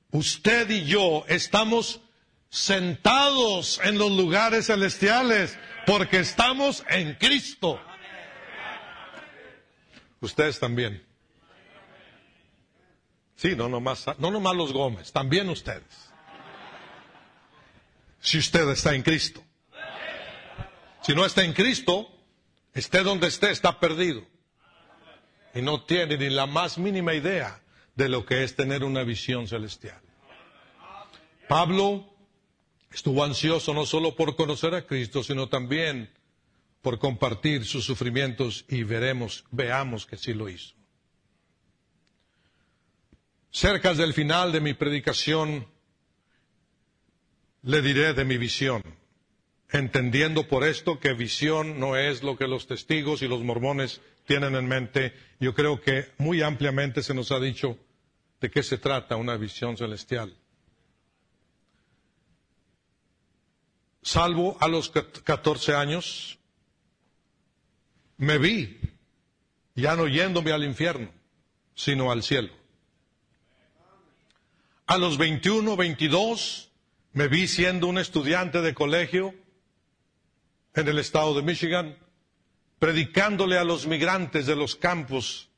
[0.10, 2.02] usted y yo estamos
[2.50, 7.80] sentados en los lugares celestiales porque estamos en Cristo.
[10.20, 11.06] Ustedes también.
[13.36, 16.09] Sí, no nomás, no nomás los Gómez, también ustedes.
[18.22, 19.44] Si usted está en Cristo.
[21.02, 22.10] Si no está en Cristo,
[22.74, 24.26] esté donde esté, está perdido.
[25.56, 27.62] Y no tiene ni la más mínima idea
[27.96, 30.02] de lo que es tener una visión celestial.
[31.48, 32.14] Pablo
[32.92, 36.12] estuvo ansioso no solo por conocer a Cristo, sino también
[36.82, 40.76] por compartir sus sufrimientos y veremos, veamos que sí lo hizo.
[43.52, 45.68] Cerca del final de mi predicación,
[47.64, 48.84] le diré de mi visión,
[49.70, 54.56] entendiendo por esto que visión no es lo que los testigos y los mormones tienen
[54.56, 55.14] en mente.
[55.40, 57.78] Yo creo que muy ampliamente se nos ha dicho
[58.40, 60.36] de qué se trata una visión celestial.
[64.02, 66.40] Salvo a los 14 años,
[68.18, 68.80] me vi
[69.76, 71.10] ya no yéndome al infierno,
[71.74, 72.54] sino al cielo.
[74.86, 76.69] A los 21, 22,
[77.14, 79.34] me vi siendo un estudiante de colegio
[80.76, 81.98] en el estado de Michigan,
[82.78, 85.50] predicándole a los migrantes de los campos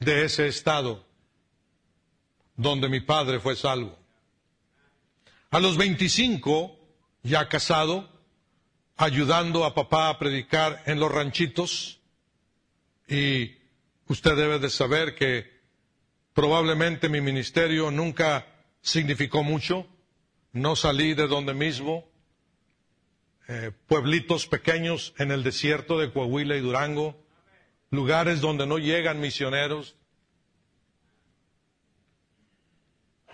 [0.00, 1.06] de ese estado,
[2.56, 3.98] donde mi padre fue salvo.
[5.50, 6.76] A los 25,
[7.22, 8.10] ya casado,
[8.96, 12.00] ayudando a papá a predicar en los ranchitos,
[13.08, 13.56] y
[14.08, 15.60] usted debe de saber que
[16.34, 18.46] probablemente mi ministerio nunca
[18.80, 19.86] significó mucho,
[20.56, 22.08] no salí de donde mismo,
[23.46, 27.22] eh, pueblitos pequeños en el desierto de Coahuila y Durango,
[27.90, 29.96] lugares donde no llegan misioneros,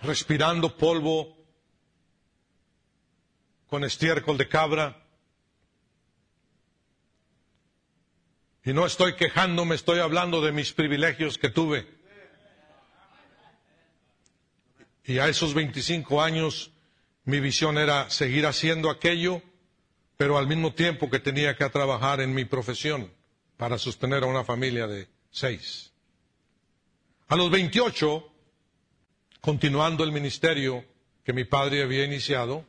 [0.01, 1.37] respirando polvo
[3.67, 5.01] con estiércol de cabra.
[8.65, 11.87] Y no estoy quejándome, estoy hablando de mis privilegios que tuve.
[15.05, 16.72] Y a esos 25 años
[17.25, 19.41] mi visión era seguir haciendo aquello,
[20.17, 23.11] pero al mismo tiempo que tenía que trabajar en mi profesión
[23.57, 25.93] para sostener a una familia de seis.
[27.27, 28.29] A los 28,
[29.39, 30.85] continuando el ministerio
[31.23, 32.65] que mi padre había iniciado,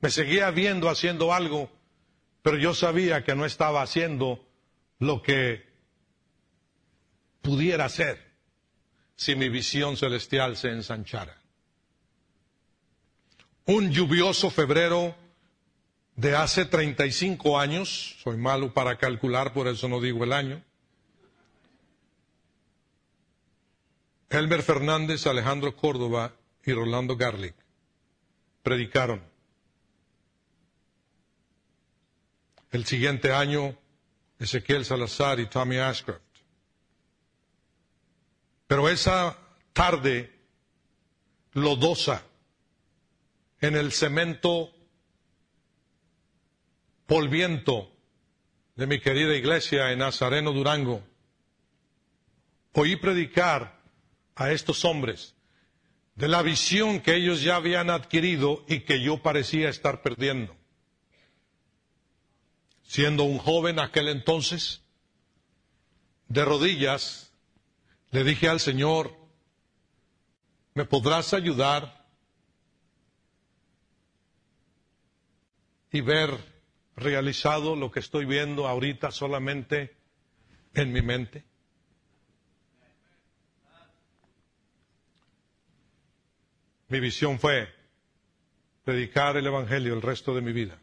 [0.00, 1.70] me seguía viendo haciendo algo,
[2.42, 4.44] pero yo sabía que no estaba haciendo
[4.98, 5.70] lo que
[7.42, 8.32] pudiera hacer
[9.14, 11.41] si mi visión celestial se ensanchara.
[13.64, 15.14] Un lluvioso febrero
[16.16, 20.62] de hace 35 años, soy malo para calcular, por eso no digo el año,
[24.28, 26.32] Elmer Fernández, Alejandro Córdoba
[26.64, 27.54] y Rolando Garlic
[28.62, 29.22] predicaron.
[32.70, 33.76] El siguiente año,
[34.38, 36.22] Ezequiel Salazar y Tommy Ashcroft.
[38.66, 39.36] Pero esa
[39.74, 40.32] tarde
[41.52, 42.22] lodosa
[43.62, 44.74] en el cemento
[47.06, 47.92] polviento
[48.74, 51.00] de mi querida iglesia en Nazareno, Durango,
[52.72, 53.80] oí predicar
[54.34, 55.36] a estos hombres
[56.16, 60.56] de la visión que ellos ya habían adquirido y que yo parecía estar perdiendo.
[62.82, 64.82] Siendo un joven aquel entonces,
[66.26, 67.32] de rodillas,
[68.10, 69.16] le dije al Señor,
[70.74, 72.01] ¿me podrás ayudar
[75.92, 76.36] y ver
[76.96, 79.94] realizado lo que estoy viendo ahorita solamente
[80.74, 81.44] en mi mente?
[86.88, 87.72] Mi visión fue
[88.84, 90.78] predicar el Evangelio el resto de mi vida.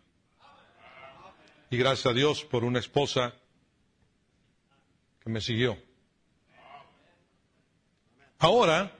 [1.70, 3.36] Y gracias a Dios por una esposa
[5.24, 5.78] que me siguió.
[8.40, 8.96] Ahora,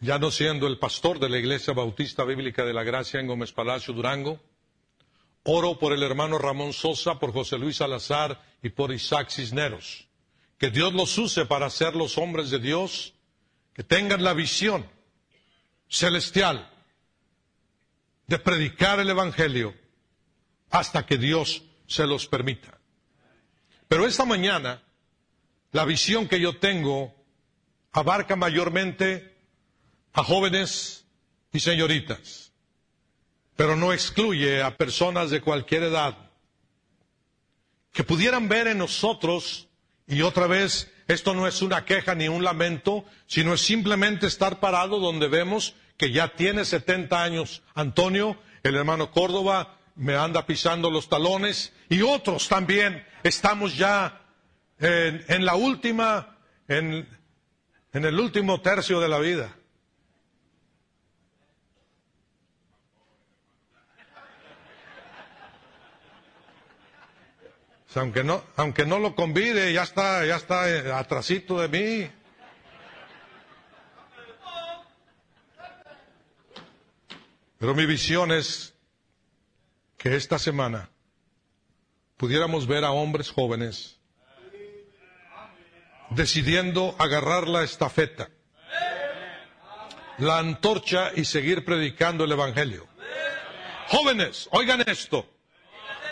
[0.00, 3.52] ya no siendo el pastor de la Iglesia Bautista Bíblica de la Gracia en Gómez
[3.52, 4.38] Palacio, Durango,
[5.44, 10.08] oro por el hermano Ramón Sosa, por José Luis Salazar y por Isaac Cisneros.
[10.58, 13.14] Que Dios los use para ser los hombres de Dios,
[13.74, 14.86] que tengan la visión
[15.88, 16.70] celestial
[18.26, 19.74] de predicar el Evangelio
[20.70, 22.78] hasta que Dios se los permita.
[23.86, 24.82] Pero esta mañana,
[25.72, 27.14] la visión que yo tengo
[27.92, 29.36] abarca mayormente
[30.14, 31.04] a jóvenes
[31.52, 32.52] y señoritas,
[33.56, 36.16] pero no excluye a personas de cualquier edad.
[37.92, 39.68] que pudieran ver en nosotros,
[40.08, 44.58] y otra vez, esto no es una queja ni un lamento, sino es simplemente estar
[44.58, 50.90] parado donde vemos que ya tiene 70 años Antonio, el hermano Córdoba me anda pisando
[50.90, 54.22] los talones, y otros también estamos ya
[54.80, 56.36] en, en la última,
[56.66, 57.08] en,
[57.92, 59.56] en el último tercio de la vida.
[67.96, 72.10] Aunque no, aunque no lo convide, ya está, ya está eh, atrasito de mí.
[77.58, 78.74] Pero mi visión es
[79.96, 80.90] que esta semana
[82.16, 83.98] pudiéramos ver a hombres jóvenes
[86.10, 88.28] decidiendo agarrar la estafeta,
[90.18, 92.86] la antorcha y seguir predicando el Evangelio.
[93.88, 95.26] Jóvenes, oigan esto,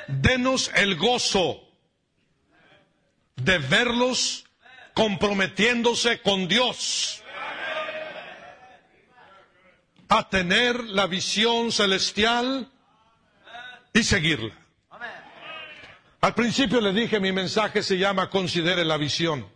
[0.09, 1.72] denos el gozo
[3.37, 4.45] de verlos
[4.95, 7.23] comprometiéndose con Dios
[10.09, 12.71] a tener la visión celestial
[13.95, 14.55] y seguirla.
[16.21, 19.49] Al principio le dije, mi mensaje se llama Considere la visión.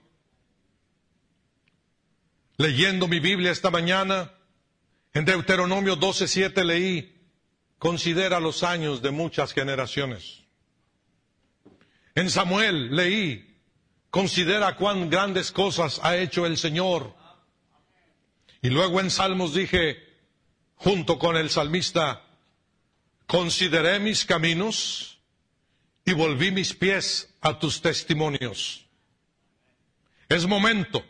[2.57, 4.33] Leyendo mi Biblia esta mañana,
[5.13, 7.17] en Deuteronomio 12.7 leí,
[7.79, 10.43] considera los años de muchas generaciones.
[12.15, 13.56] En Samuel leí,
[14.11, 17.15] Considera cuán grandes cosas ha hecho el Señor.
[18.63, 19.99] Y luego en Salmos dije,
[20.77, 22.23] junto con el salmista,
[23.27, 25.19] consideré mis caminos
[26.05, 28.87] y volví mis pies a tus testimonios.
[30.29, 31.05] Es momento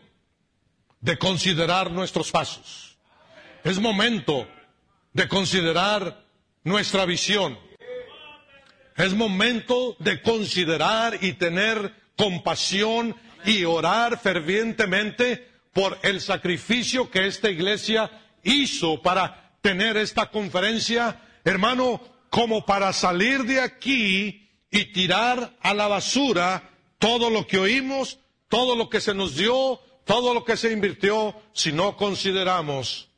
[0.99, 2.97] de considerar nuestros pasos.
[3.63, 4.47] Es momento
[5.13, 6.25] de considerar
[6.63, 7.57] nuestra visión.
[8.95, 13.15] Es momento de considerar y tener compasión
[13.45, 18.11] y orar fervientemente por el sacrificio que esta iglesia
[18.43, 25.87] hizo para tener esta conferencia, hermano, como para salir de aquí y tirar a la
[25.87, 30.71] basura todo lo que oímos, todo lo que se nos dio, todo lo que se
[30.71, 33.09] invirtió, si no consideramos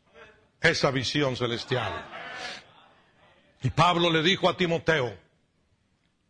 [0.61, 2.05] esa visión celestial.
[3.61, 5.17] Y Pablo le dijo a Timoteo,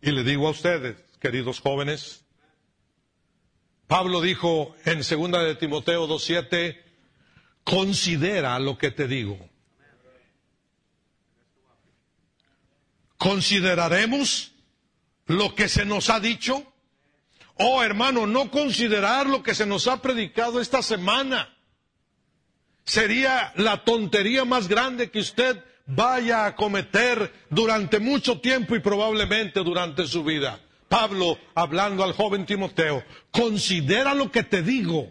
[0.02, 2.26] y le digo a ustedes, queridos jóvenes,
[3.90, 6.80] Pablo dijo en segunda de Timoteo 2.7,
[7.64, 9.50] considera lo que te digo.
[13.18, 14.52] ¿Consideraremos
[15.26, 16.72] lo que se nos ha dicho?
[17.56, 21.58] Oh hermano, no considerar lo que se nos ha predicado esta semana.
[22.84, 29.62] Sería la tontería más grande que usted vaya a cometer durante mucho tiempo y probablemente
[29.64, 30.60] durante su vida.
[30.90, 35.10] Pablo hablando al joven Timoteo, considera lo que te digo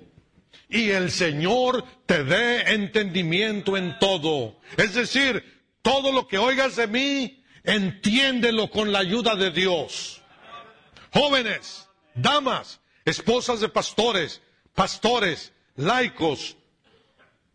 [0.69, 4.59] y el Señor te dé entendimiento en todo.
[4.77, 10.21] Es decir, todo lo que oigas de mí, entiéndelo con la ayuda de Dios.
[11.13, 14.43] Jóvenes, damas, esposas de pastores,
[14.75, 16.57] pastores, laicos,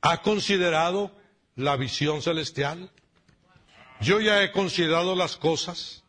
[0.01, 1.11] ¿ha considerado
[1.55, 2.89] la visión celestial?
[4.01, 6.02] Yo ya he considerado las cosas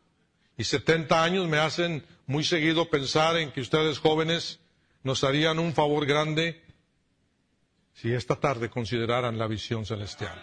[0.57, 4.61] y 70 años me hacen muy seguido pensar en que ustedes jóvenes
[5.02, 6.62] nos harían un favor grande
[7.94, 10.34] si esta tarde consideraran la visión celestial.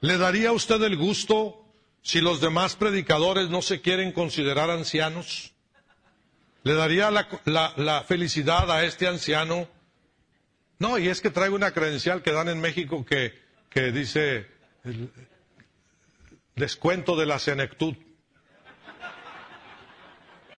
[0.00, 1.64] ¿Le daría a usted el gusto
[2.02, 5.52] si los demás predicadores no se quieren considerar ancianos?
[6.62, 9.68] ¿Le daría la, felicidad a este anciano?
[10.78, 13.32] No, y es que traigo una credencial que dan en México que,
[13.70, 14.46] que dice
[16.54, 17.94] descuento de la senectud